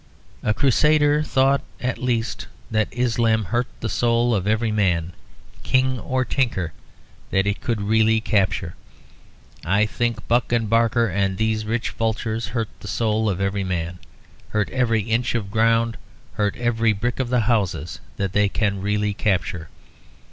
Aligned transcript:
A 0.41 0.51
Crusader 0.51 1.21
thought, 1.21 1.61
at 1.79 1.99
least, 1.99 2.47
that 2.71 2.87
Islam 2.91 3.45
hurt 3.45 3.67
the 3.81 3.87
soul 3.87 4.33
of 4.33 4.47
every 4.47 4.71
man, 4.71 5.13
king 5.61 5.99
or 5.99 6.25
tinker, 6.25 6.73
that 7.29 7.45
it 7.45 7.61
could 7.61 7.81
really 7.81 8.19
capture. 8.19 8.73
I 9.63 9.85
think 9.85 10.27
Buck 10.27 10.51
and 10.51 10.67
Barker 10.67 11.05
and 11.07 11.37
these 11.37 11.65
rich 11.65 11.91
vultures 11.91 12.47
hurt 12.47 12.69
the 12.79 12.87
soul 12.87 13.29
of 13.29 13.39
every 13.39 13.63
man, 13.63 13.99
hurt 14.49 14.71
every 14.71 15.03
inch 15.03 15.35
of 15.35 15.49
the 15.51 15.51
ground, 15.53 15.97
hurt 16.33 16.55
every 16.55 16.93
brick 16.93 17.19
of 17.19 17.29
the 17.29 17.41
houses, 17.41 17.99
that 18.17 18.33
they 18.33 18.49
can 18.49 18.81
really 18.81 19.13
capture. 19.13 19.69